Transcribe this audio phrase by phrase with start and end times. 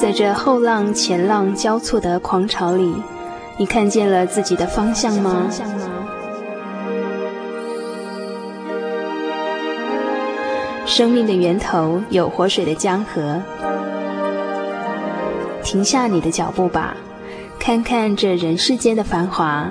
[0.00, 2.90] 在这后浪前浪交错的狂潮里，
[3.58, 5.46] 你看见了自己的方向吗？
[10.86, 13.42] 生命的源头有活水的江河。
[15.62, 16.96] 停下你的脚步吧，
[17.58, 19.70] 看看这人世间的繁华，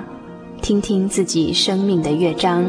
[0.62, 2.64] 听听自己生命的乐章。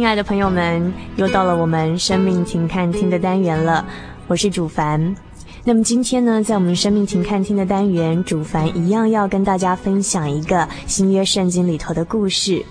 [0.00, 3.86] 亲爱的朋友们，又到了我们生命停看厅的单元了。
[4.28, 5.14] 我是主凡。
[5.62, 12.64] 那么今天呢，在我们生命停看厅的单元，主凡一样要跟大家分享一个新约圣经里头的故事。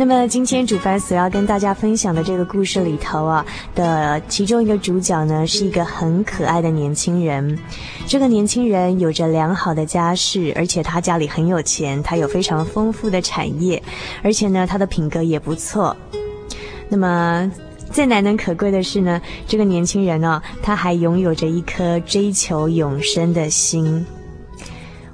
[0.00, 3.44] 那么今天主凡所要跟大家分享的这个故事里头啊
[3.74, 7.58] 的其中一个主角呢，是一个很可爱的年轻人。
[8.06, 13.82] 这个年轻人有着良好的家世，而且他家里很有钱，他有非常丰富的产业，
[14.22, 15.94] 而且呢，他的品格也不错。
[16.88, 17.52] 那么
[17.92, 24.06] 最难能可贵的是呢，这个年轻人呢，他还拥有着一颗追求永生的心。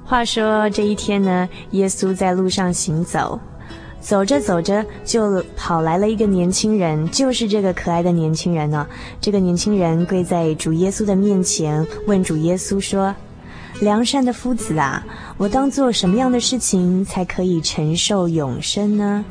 [0.05, 3.37] 话说这一天呢，耶稣在路上行走。
[3.99, 8.87] 走着走着，就跑来了一个年轻人，就是这个可爱的年轻人呢。
[9.19, 13.13] 这个年轻人跪在主耶稣的面前，问主耶稣说
[13.81, 15.05] ：“良善的夫子啊，
[15.37, 19.25] 我当做什么样的事情才可以承受永生呢？”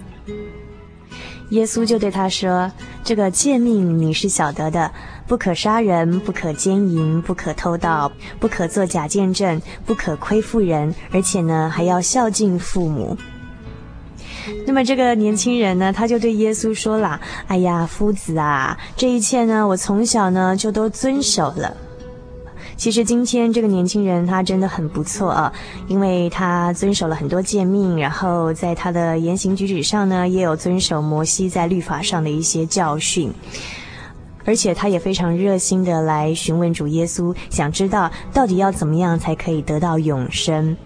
[1.51, 2.71] 耶稣就对他说
[3.05, 4.91] ：“这个诫命你是晓得的，
[5.29, 8.11] 不可杀人，不可奸淫，不可偷盗，
[8.41, 13.17] 不可作假见证，不可亏负人，而且呢，还要孝敬父母。”
[14.67, 21.77] 那么这个年轻人呢，他就对耶稣说了：“哎呀，夫子啊，这一切呢，我从小呢就都遵守了。
[22.77, 25.53] 其实今天这个年轻人他真的很不错啊，
[25.89, 33.33] 因为他遵守了很多诫命，然后在他的言行举止上呢，也有遵守摩西在律法上的一些教训，
[34.45, 40.77] 而且他也非常热心的来询问主耶稣，想知道到底要怎么样才可以得到永生。”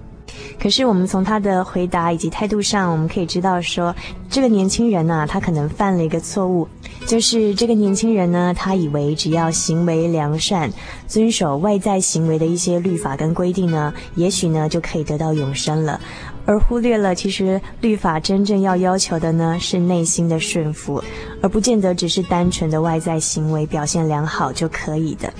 [0.58, 3.94] 可是我们从他的回答以及态度上，我们可以知道说，
[4.28, 6.68] 这个年轻人呢，他可能犯了一个错误，
[7.06, 10.70] 就是这个年轻人呢，他以为只要行为良善，
[11.06, 15.98] 遵守外在行为的一些律法跟规定呢，也许呢就可以得到永生了，
[16.44, 21.02] 而忽略了其实律法真正要要求的呢，是内心的顺服，
[21.40, 25.32] 而不见得只是单纯的外在行为表现良好就可以的。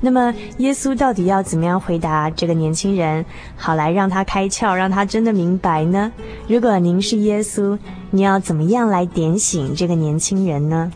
[0.00, 3.24] 那么，耶稣到底要怎么样回答这个年轻人，
[3.54, 6.10] 好来让他开窍，让他真的明白呢？
[6.48, 7.78] 如果您是耶稣，
[8.10, 10.90] 你要怎么样来点醒这个年轻人呢？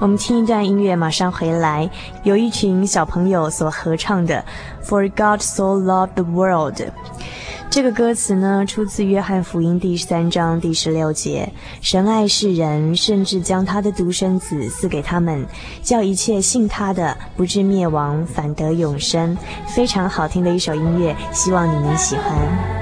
[0.00, 1.90] 我们听一段音乐，马上回来。
[2.22, 4.44] 有一群小朋友所合唱的
[4.86, 6.74] 《For God So Loved the World》。
[7.70, 15.46] 这个歌词呢，出自约翰福音第三章第十六节：“神爱世人，甚至将他的独生子赐给他们，
[15.82, 19.36] 叫一切信他的不至灭亡，反得永生。”
[19.68, 22.77] 非常好听的一首音乐，希望你们喜欢。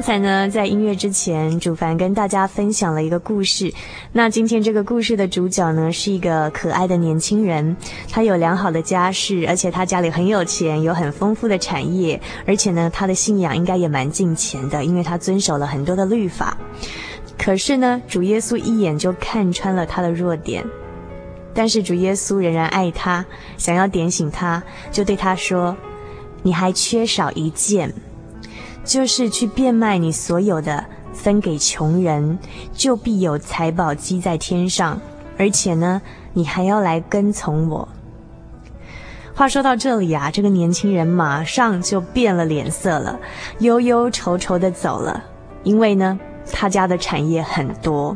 [0.00, 3.70] 刚才呢，在音乐之前，主凡跟大家分享了一个故事。
[4.14, 7.76] 那今天这个故事的主角呢，是一个可爱的年轻人，
[8.10, 16.56] 他有良好的家世，而且他家里很有钱，有很丰富的产业，而且呢，他的信仰应该也蛮敬虔的，因为他遵守了很多的律法。
[17.36, 20.64] 可是呢，主耶稣一眼就看穿了他的弱点，
[21.52, 23.22] 但是主耶稣仍然爱他，
[23.58, 25.76] 想要点醒他，就对他说
[26.42, 27.92] ：“你还缺少一件。”
[28.84, 32.38] 就是去变卖你所有的，分给穷人，
[32.72, 35.00] 就必有财宝积在天上。
[35.38, 37.88] 而且呢，你还要来跟从我。
[39.34, 43.18] 话说到这里啊，这个年轻人马上就变了脸色了，
[43.60, 45.24] 忧忧愁愁的走了，
[45.62, 46.18] 因为呢，
[46.52, 48.14] 他家的产业很多。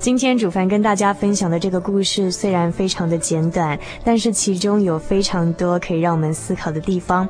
[0.00, 7.28] 今天主凡跟大家分享的这个故事虽然非常的简短，但是其中有非常多可以让我们思考的地方。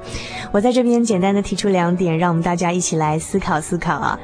[0.53, 4.17] 我在这边简单的提出两点，让我们大家一起来思考思考啊。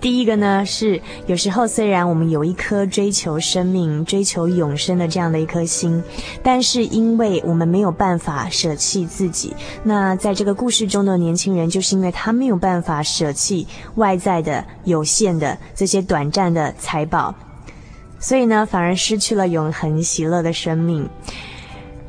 [0.00, 6.02] 第一个呢是，有时候虽然我们有一颗追求生命、追求永生的这样的一颗心，
[6.42, 9.54] 但是因为我们没有办法舍弃自己。
[9.84, 17.32] 那在这个故事中的年轻人，就是因为他没有办法舍弃外在的、有限的这些短暂的财宝。
[18.24, 21.06] 所以呢，反而失去了永恒喜乐的生命。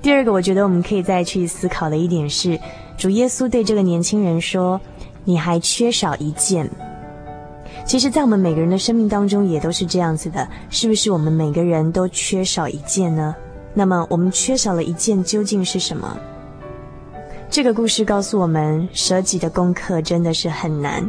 [0.02, 2.58] 第二个，我觉得我们可以再去思考的一点是，
[2.98, 4.80] 主耶稣对这个年轻人说
[5.26, 6.70] ：“你还缺少一件。”
[7.86, 11.12] 其实，在我们每个人的生命当中，也都是这样子的，是不是？
[11.12, 13.36] 我们每个人都缺少一件呢？
[13.74, 16.18] 那么，我们缺少了一件，究竟是什么？
[17.50, 21.04] 这个故事告诉我们，舍己的功课真的是很难。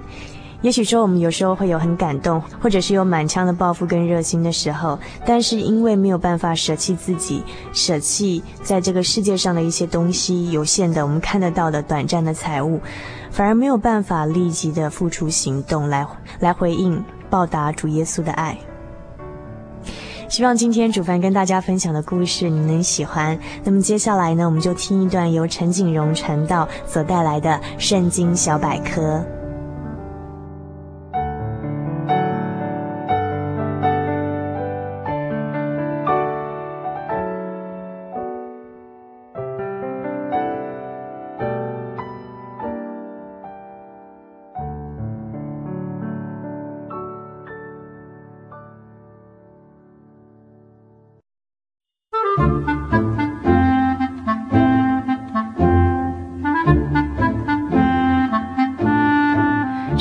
[0.66, 7.40] 也许说我们有时候会有很感动，或者是有满腔的抱负跟热心的时候，但是因为没有办法舍弃自己，
[7.72, 12.80] 舍弃在这个世界上的一些东西，有限的我们看得到的短暂的财物，
[13.30, 16.04] 反而没有办法立即的付出行动来
[16.40, 18.58] 来回应报答主耶稣的爱。
[20.28, 23.38] 希望今天主凡跟大家分享的故事你能喜欢。
[23.62, 29.24] 那么接下来呢，我们就听一段由陈景荣传道所带来的圣经小百科。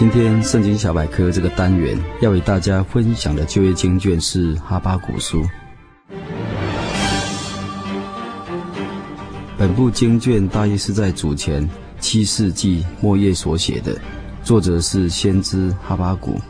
[0.00, 5.44] 今天圣经小百科这个单元要为大家分享的旧约经卷是哈巴谷书。
[9.58, 13.94] 本部经卷大约是在主前七世纪末叶所写的，
[14.42, 16.40] 作者是先知哈巴谷，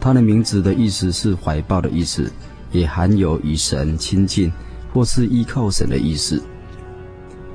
[0.00, 2.28] 他的名字的意思是怀抱的意思，
[2.72, 4.52] 也含有与神亲近
[4.92, 6.42] 或是依靠神的意思。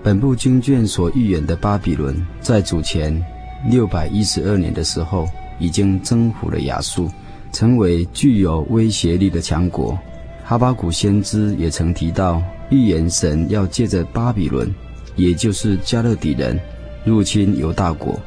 [0.01, 3.22] 本部经卷所预言的巴比伦，在主前
[3.65, 5.27] 六百一十二年的时候，
[5.60, 7.10] 已经征服了亚述，
[7.51, 9.98] 成为具有威胁力的强国。
[10.44, 14.74] 哈巴谷先知也曾提到，预言神要借着巴比伦，
[15.15, 16.60] 也就是迦勒底人，
[17.06, 18.20] 入侵犹大国，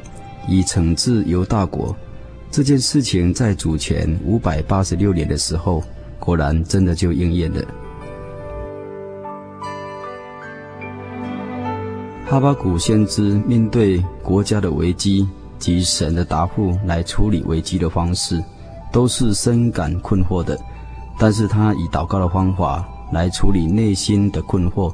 [0.47, 1.95] 以惩治犹大国。
[2.49, 5.83] 这件事情在主前五百八十六年的时候，
[6.19, 7.61] 果然真的就应验了。
[12.25, 15.27] 哈巴谷先知面对国家的危机。
[15.57, 18.43] 及神的答复来处理危机的方式，
[18.91, 20.59] 都是深感困惑的。
[21.17, 24.93] 但是他以祷告的方法来处理内心的困惑，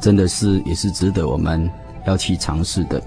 [0.00, 1.68] 真的是也是值得我们
[2.06, 3.02] 要去尝试的。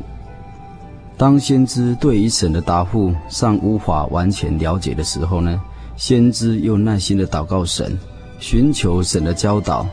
[1.15, 5.61] 当先知对于神的答复尚无法完全了解的时候呢，
[5.95, 7.97] 先知又耐心的祷告神，
[8.39, 9.85] 寻求神的教导。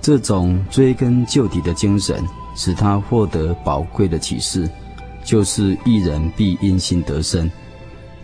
[0.00, 2.20] 这种追根究底的精神，
[2.54, 4.68] 使他获得宝贵的启示。
[5.24, 7.50] 就是一人必因信得生。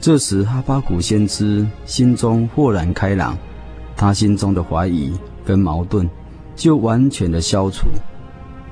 [0.03, 3.39] 这时，哈巴谷先知心中豁然开朗，
[3.97, 5.11] 他心中的怀疑
[5.43, 6.07] 跟矛盾
[6.55, 7.89] 就完全的消除。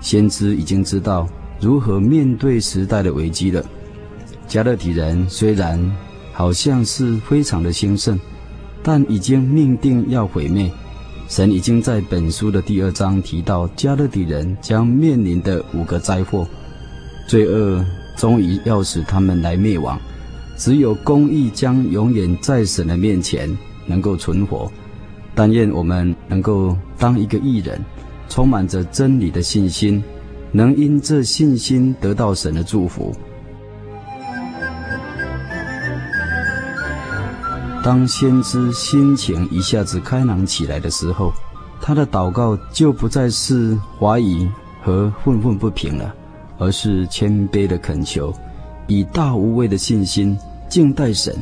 [0.00, 1.26] 先知已经知道
[1.58, 3.64] 如何面对时代的危机了。
[4.46, 5.80] 加勒底人虽然
[6.34, 8.20] 好像是非常的兴盛，
[8.82, 10.70] 但已经命定要毁灭。
[11.28, 16.46] 神已经在本书的第二章提到加勒底人将面临的五个灾祸，
[17.26, 17.84] 罪恶
[18.16, 20.00] 终于要使他们来灭亡，
[20.56, 23.46] 只有公义将永远在神的面前
[23.86, 24.72] 能够存活。
[25.34, 27.78] 但愿我们能够当一个义人，
[28.30, 30.02] 充满着真理的信心，
[30.50, 33.14] 能因这信心得到神的祝福。
[37.88, 41.32] 当先知心情一下子开朗起来的时候，
[41.80, 44.46] 他的祷告就不再是怀疑
[44.82, 46.14] 和愤愤不平了，
[46.58, 48.30] 而是谦卑的恳求，
[48.88, 50.36] 以大无畏的信心
[50.68, 51.34] 敬待神。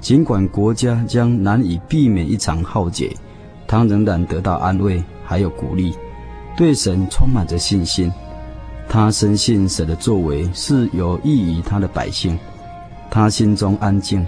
[0.00, 3.12] 尽管国家将难以避免一场浩劫，
[3.66, 5.92] 他仍然得到安慰，还有鼓励，
[6.56, 8.08] 对神充满着信心。
[8.88, 12.38] 他深信神的作为是有益于他的百姓，
[13.10, 14.24] 他心中安静。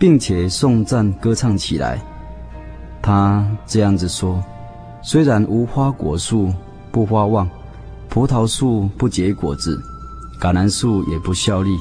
[0.00, 2.00] 并且颂赞歌唱起来，
[3.02, 4.42] 他这样子说：
[5.02, 6.50] 虽然无花果树
[6.90, 7.46] 不发旺，
[8.08, 9.78] 葡萄树不结果子，
[10.40, 11.78] 橄榄树也不效力，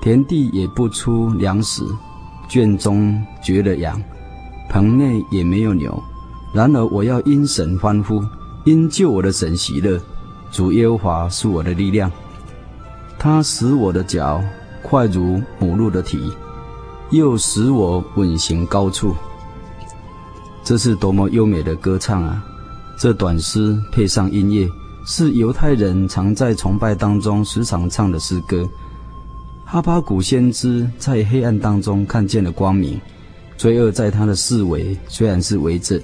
[0.00, 1.84] 田地也不出粮食，
[2.48, 4.02] 圈中绝了羊，
[4.68, 6.02] 棚内也没有牛。
[6.52, 8.20] 然而我要因神欢呼，
[8.64, 10.00] 因救我的神喜乐。
[10.50, 12.10] 主耶和华是我的力量，
[13.20, 14.42] 他使我的脚
[14.82, 16.20] 快如母鹿的蹄。
[17.12, 19.14] 又使我稳行高处，
[20.64, 22.42] 这是多么优美的歌唱啊！
[22.98, 24.66] 这短诗配上音乐，
[25.06, 28.66] 是犹太人常在崇拜当中时常唱的诗歌。
[29.66, 32.98] 哈巴谷先知在黑暗当中看见了光明，
[33.58, 36.00] 罪恶在他的四围虽然是围着，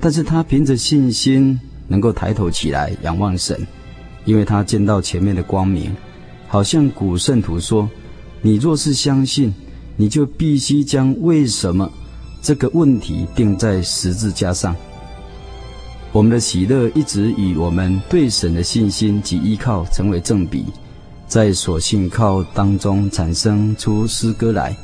[0.00, 3.58] 但是他凭着信心能够抬头起来仰望神，
[4.26, 5.96] 因为他见到前面的光明，
[6.46, 7.88] 好像古圣徒说
[8.42, 9.50] ：“你若是相信。”
[10.02, 11.88] 你就必须将为什么
[12.42, 14.74] 这个问题钉在十字架上。
[16.10, 20.64] 我们的喜乐一直与我们对神的信心及依靠成为正比，
[21.28, 24.76] 在所信靠当中产生出诗歌来。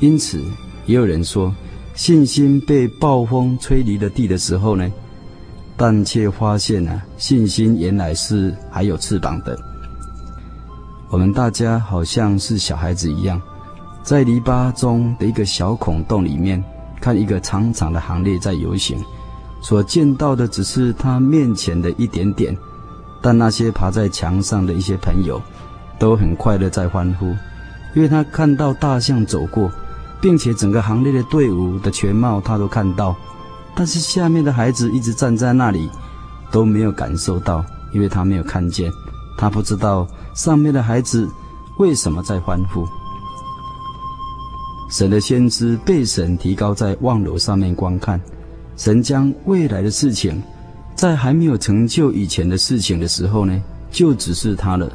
[0.00, 0.44] 因此，
[0.84, 1.50] 也有人说，
[1.94, 4.86] 信心被暴风吹离了地的时候呢，
[5.78, 9.58] 但却发现呢、啊，信心原来是还有翅膀的。
[11.08, 13.40] 我们大家好像是小孩子一样。
[14.08, 16.64] 在篱笆中的一个小孔洞里面，
[16.98, 19.04] 看一个长长的行列在游行，
[19.60, 22.56] 所见到的只是他面前的一点点，
[23.20, 25.38] 但那些爬在墙上的一些朋友，
[25.98, 27.26] 都很快乐在欢呼，
[27.94, 29.70] 因为他看到大象走过，
[30.22, 33.14] 并且整个行列的队伍的全貌他都看到，
[33.74, 35.90] 但是下面的孩子一直站在那里，
[36.50, 37.62] 都没有感受到，
[37.92, 38.90] 因为他没有看见，
[39.36, 41.28] 他不知道上面的孩子
[41.76, 42.88] 为什么在欢呼。
[44.88, 48.18] 神的先知被神提高在望楼上面观看，
[48.76, 50.42] 神将未来的事情，
[50.94, 54.90] 在还没有成就以前的事情的时候呢，就指示他了。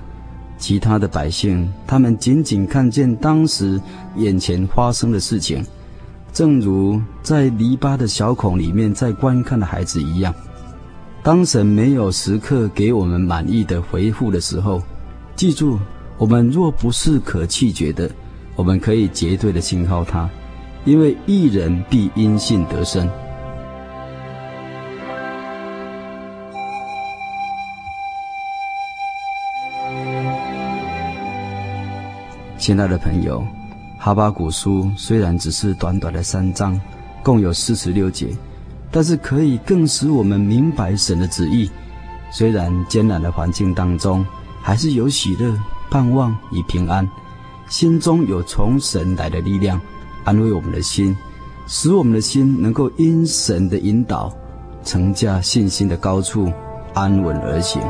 [0.57, 3.79] 其他的百姓，他们仅仅看见当时
[4.15, 5.63] 眼前发生的事情，
[6.31, 10.33] 正如在篱笆的小孔里面在观看的孩子一样。
[11.21, 14.81] 当神没有时刻给我们满意的回复的时候，
[15.35, 15.77] 记住，
[16.17, 18.09] 我们若不是可弃绝的。
[18.55, 20.29] 我们可以绝对的信靠他，
[20.86, 23.10] 因为一人必因信得生。
[32.60, 33.45] 亲爱的朋友，
[33.98, 36.79] 哈巴谷书虽然只是短短的三章，
[37.24, 38.29] 共有四十六节，
[38.91, 41.69] 但是可以更使我们明白神的旨意。
[42.31, 44.25] 虽然艰难的环境当中，
[44.62, 47.05] 还是有喜乐、盼望与平安。
[47.67, 49.79] 心中有从神来的力量，
[50.24, 51.15] 安慰我们的心，
[51.67, 54.32] 使我们的心能够因神的引导，
[54.84, 56.51] 乘驾信心的高处，
[56.93, 57.82] 安稳而行。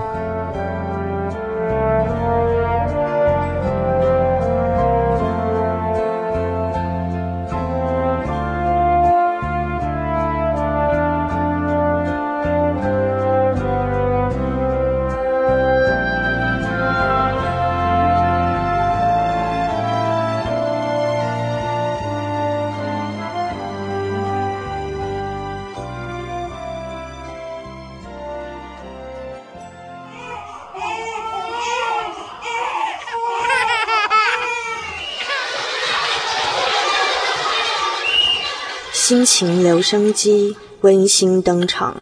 [39.06, 41.98] 心情留声机温馨登场。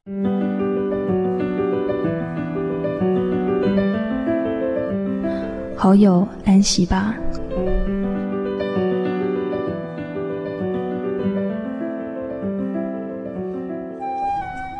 [5.75, 7.15] 好友安息吧。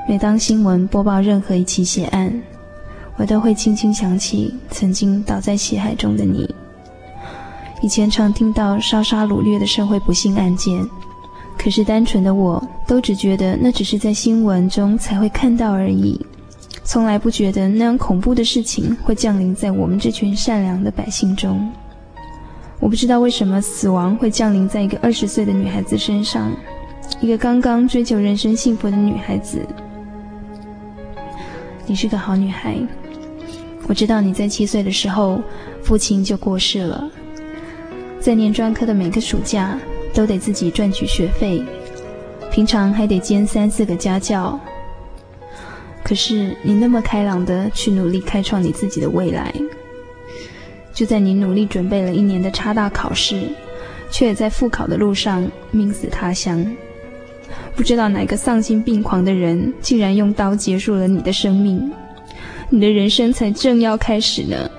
[0.08, 2.32] 每当新闻播报任何一起血案，
[3.18, 6.48] 我都会轻轻想起曾经倒在血海中的你。
[7.82, 10.88] 以前常听到烧杀掳掠的社会不幸案件，
[11.64, 16.20] 可是单纯的我都只觉得那只是在新闻中才会看到而已，
[16.84, 21.72] 从来不觉得那样恐怖的事情会降临在我们这群善良的百姓中。
[22.80, 26.52] 我不知道为什么死亡会降临在一个二十岁的女孩子身上，
[27.20, 29.64] 一个刚刚追求人生幸福的女孩子。
[31.86, 32.76] 你是个好女孩，
[33.88, 35.40] 我知道你在七岁的时候，
[35.84, 37.08] 父亲就过世了，
[38.20, 39.78] 在念专科的每个暑假
[40.14, 41.64] 都得自己赚取学费，
[42.52, 44.60] 平常还得兼三四个家教。
[46.04, 49.54] 可是你那么开朗的去努力开创你自己的未来，
[50.94, 53.48] 就在你努力准备了一年的插大考试，
[54.10, 56.66] 却也在复考的路上命死他乡。
[57.76, 61.92] 不知道哪个丧心病狂的人，竟然用刀结束了你的生命，
[62.70, 64.70] 你的人生才正要开始呢。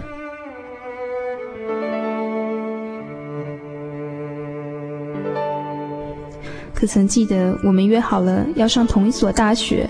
[6.83, 9.89] 可曾记得我们约好了要上同一所大学，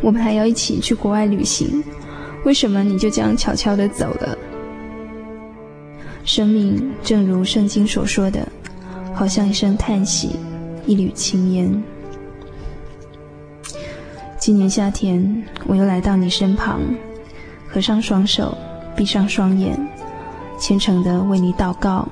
[0.00, 1.84] 我们还要一起去国外旅行，
[2.46, 4.38] 为什么你就这样悄悄地走了？
[6.24, 8.48] 生命正如圣经所说的，
[9.12, 10.36] 好像一声叹息。
[10.86, 11.82] 一缕青烟。
[14.38, 16.80] 今年夏天，我又来到你身旁，
[17.68, 18.56] 合上双手，
[18.96, 19.78] 闭上双眼，
[20.58, 22.08] 虔诚地为你祷告，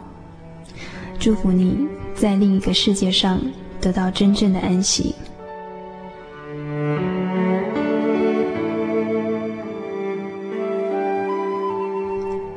[1.19, 1.89] 祝福你
[2.21, 3.41] 在另一个世界上
[3.81, 5.15] 得到真正的安息。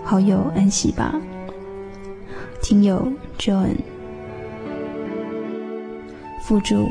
[0.03, 1.13] 好友安息吧，
[2.61, 3.75] 听友 Joan。
[6.41, 6.89] 附注：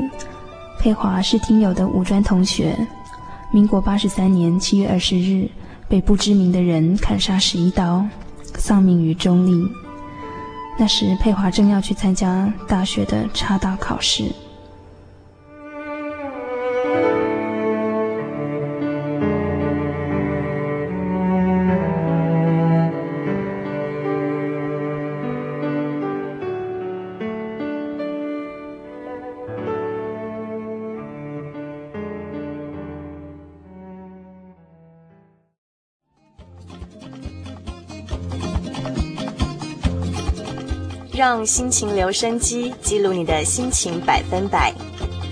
[0.79, 2.75] 佩华是听友的五专同学，
[3.51, 5.47] 民国八十三年七月二十日
[5.89, 8.03] 被不知名的人砍杀十一刀，
[8.55, 9.69] 丧命于中坜。
[10.77, 14.31] 那时佩华正要去参加大学的插大考试。
[41.31, 44.73] 让心情留声机记录你的心情百分百，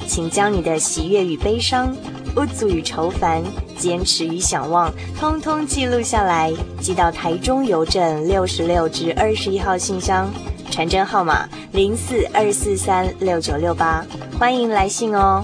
[0.07, 1.93] 请将你的喜悦与悲伤、
[2.33, 3.43] 不足与愁烦、
[3.77, 10.31] 坚持与想望，通通记录下来，寄到台中邮政六十六至二十一号信箱，
[10.71, 14.05] 传真号码零四二四三六九六八，
[14.39, 15.43] 欢迎来信哦。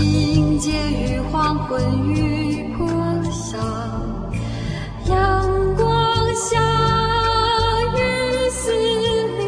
[0.00, 2.88] 迎接与黄昏与破
[3.30, 3.58] 晓，
[5.06, 6.58] 阳光下，
[7.94, 7.98] 雨
[8.50, 8.72] 丝
[9.38, 9.40] 里，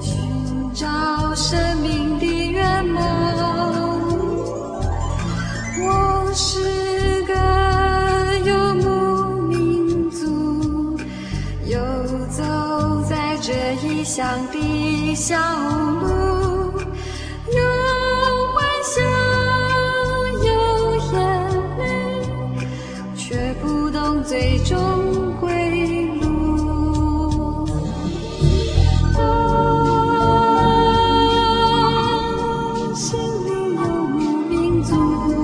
[0.00, 0.86] 寻找
[1.34, 3.02] 生命的圆满。
[5.78, 7.34] 我是个
[8.44, 8.86] 游牧
[9.48, 10.98] 民族，
[11.66, 11.78] 游
[12.30, 12.42] 走
[13.08, 13.52] 在这
[13.86, 15.85] 异乡的小屋。
[34.86, 35.35] 足。